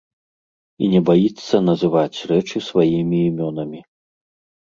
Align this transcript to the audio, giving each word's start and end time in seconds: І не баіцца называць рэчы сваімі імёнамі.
І 0.85 0.87
не 0.93 1.01
баіцца 1.09 1.55
называць 1.69 2.17
рэчы 2.31 2.57
сваімі 2.69 3.17
імёнамі. 3.29 3.79